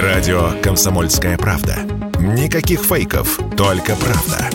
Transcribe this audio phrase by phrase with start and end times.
[0.00, 1.76] Радио «Комсомольская правда».
[2.18, 4.48] Никаких фейков, только правда.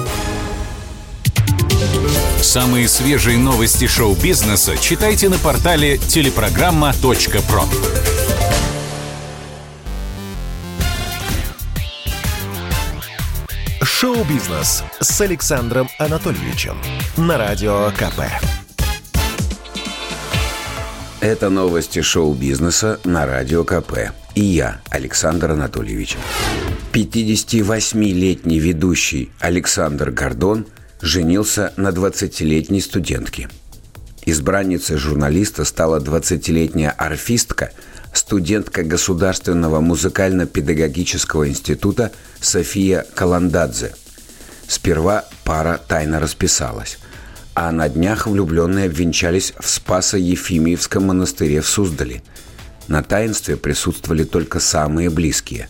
[2.42, 7.64] Самые свежие новости шоу-бизнеса читайте на портале телепрограмма.про.
[13.84, 16.82] Шоу-бизнес с Александром Анатольевичем
[17.16, 18.57] на Радио КП.
[21.20, 24.12] Это новости шоу-бизнеса на Радио КП.
[24.36, 26.16] И я, Александр Анатольевич.
[26.94, 30.68] 58-летний ведущий Александр Гордон
[31.02, 33.50] женился на 20-летней студентке.
[34.28, 37.72] Избранницей журналиста стала 20-летняя арфистка,
[38.14, 43.96] студентка Государственного музыкально-педагогического института София Каландадзе.
[44.68, 47.00] Сперва пара тайно расписалась
[47.60, 52.22] а на днях влюбленные обвенчались в Спасо-Ефимиевском монастыре в Суздале.
[52.88, 55.68] На таинстве присутствовали только самые близкие.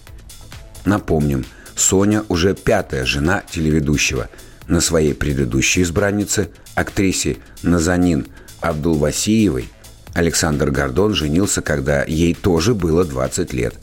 [0.83, 1.45] Напомним,
[1.77, 4.29] Соня уже пятая жена телеведущего.
[4.67, 8.27] На своей предыдущей избраннице, актрисе Назанин
[8.59, 9.69] Абдулвасиевой,
[10.13, 13.75] Александр Гордон женился, когда ей тоже было 20 лет.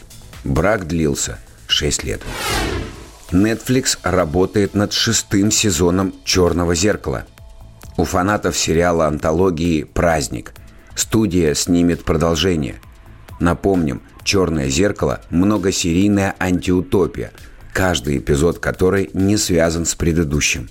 [0.44, 1.38] Брак длился
[1.68, 2.20] 6 лет.
[3.30, 7.24] Netflix работает над шестым сезоном «Черного зеркала».
[7.96, 10.52] У фанатов сериала антологии «Праздник».
[10.96, 12.76] Студия снимет продолжение.
[13.38, 17.30] Напомним, «Черное зеркало»– многосерийная антиутопия,
[17.72, 20.68] каждый эпизод которой не связан с предыдущим.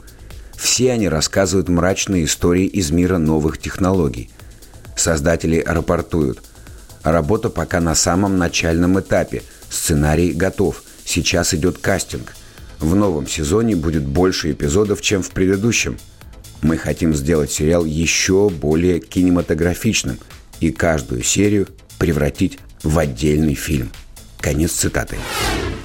[0.57, 4.29] Все они рассказывают мрачные истории из мира новых технологий.
[4.97, 6.43] Создатели рапортуют.
[7.03, 9.43] Работа пока на самом начальном этапе.
[9.69, 10.83] Сценарий готов.
[11.05, 12.33] Сейчас идет кастинг.
[12.79, 15.97] В новом сезоне будет больше эпизодов, чем в предыдущем–
[16.63, 20.19] мы хотим сделать сериал еще более кинематографичным
[20.59, 21.67] и каждую серию
[21.99, 23.91] превратить в отдельный фильм.
[24.39, 25.17] Конец цитаты.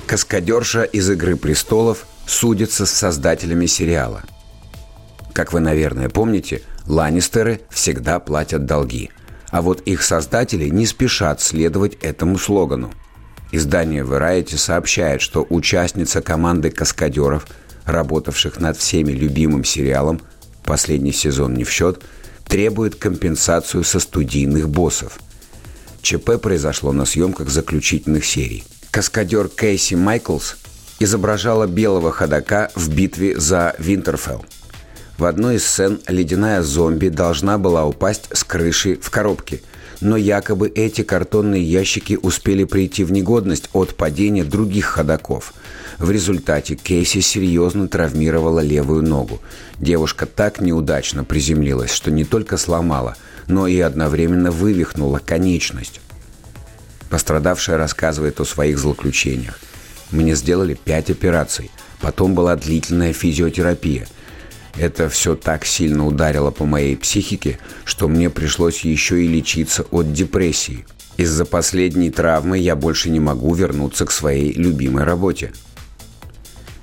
[0.06, 4.22] Каскадерша из «Игры престолов» судится с создателями сериала.
[5.32, 9.10] Как вы, наверное, помните, Ланнистеры всегда платят долги.
[9.50, 12.92] А вот их создатели не спешат следовать этому слогану.
[13.52, 17.46] Издание Variety сообщает, что участница команды каскадеров,
[17.84, 20.20] работавших над всеми любимым сериалом,
[20.68, 22.02] последний сезон не в счет,
[22.46, 25.18] требует компенсацию со студийных боссов.
[26.02, 28.64] ЧП произошло на съемках заключительных серий.
[28.90, 30.56] Каскадер Кейси Майклс
[31.00, 34.44] изображала белого ходока в битве за Винтерфелл.
[35.16, 39.62] В одной из сцен ледяная зомби должна была упасть с крыши в коробке,
[40.00, 45.54] но якобы эти картонные ящики успели прийти в негодность от падения других ходоков–
[45.98, 49.40] в результате Кейси серьезно травмировала левую ногу.
[49.80, 53.16] Девушка так неудачно приземлилась, что не только сломала,
[53.48, 56.00] но и одновременно вывихнула конечность.
[57.10, 59.58] Пострадавшая рассказывает о своих злоключениях.
[60.12, 61.70] Мне сделали пять операций.
[62.00, 64.06] Потом была длительная физиотерапия.
[64.78, 70.12] Это все так сильно ударило по моей психике, что мне пришлось еще и лечиться от
[70.12, 70.86] депрессии.
[71.16, 75.52] Из-за последней травмы я больше не могу вернуться к своей любимой работе.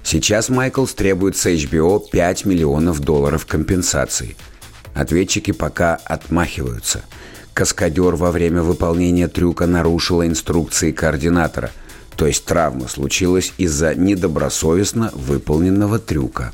[0.04, 4.36] Сейчас Майклс требует с HBO 5 миллионов долларов компенсации.
[4.94, 7.06] Ответчики пока отмахиваются.
[7.54, 11.72] Каскадер во время выполнения трюка нарушила инструкции координатора,
[12.18, 16.54] то есть травма случилась из-за недобросовестно выполненного трюка.